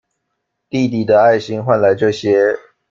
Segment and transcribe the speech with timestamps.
[0.67, 2.57] 弟弟的愛心換來這些